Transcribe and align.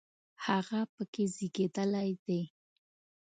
هغه 0.45 0.79
په 0.93 1.03
کې 1.11 1.23
زیږېدلی 1.35 2.11
دی. 2.25 2.41